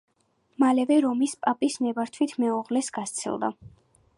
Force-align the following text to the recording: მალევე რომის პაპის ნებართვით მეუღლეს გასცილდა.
მალევე 0.63 0.95
რომის 1.03 1.35
პაპის 1.45 1.77
ნებართვით 1.87 2.33
მეუღლეს 2.45 2.91
გასცილდა. 2.97 3.53